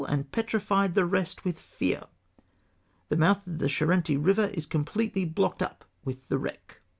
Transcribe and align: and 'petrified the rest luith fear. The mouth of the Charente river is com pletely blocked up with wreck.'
and 0.09 0.31
'petrified 0.31 0.95
the 0.95 1.05
rest 1.05 1.43
luith 1.43 1.57
fear. 1.57 2.05
The 3.09 3.15
mouth 3.17 3.45
of 3.45 3.59
the 3.59 3.67
Charente 3.69 4.17
river 4.17 4.45
is 4.47 4.65
com 4.65 4.83
pletely 4.83 5.31
blocked 5.31 5.61
up 5.61 5.85
with 6.03 6.25
wreck.' 6.31 6.81